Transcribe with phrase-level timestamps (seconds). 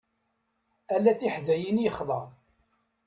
[0.95, 2.21] Ala tiḥdayin i yexḍa.